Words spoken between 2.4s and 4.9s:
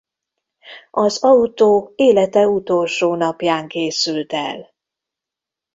utolsó napján készült el.